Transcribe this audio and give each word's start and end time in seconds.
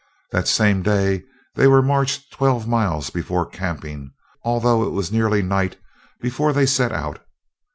That 0.31 0.47
same 0.47 0.81
day 0.81 1.25
they 1.53 1.67
were 1.67 1.83
marched 1.83 2.33
twelve 2.33 2.67
miles 2.67 3.11
before 3.11 3.45
camping, 3.45 4.13
although 4.43 4.81
it 4.83 4.93
was 4.93 5.11
nearly 5.11 5.43
night 5.43 5.77
before 6.19 6.53
they 6.53 6.65
set 6.65 6.91
out. 6.91 7.19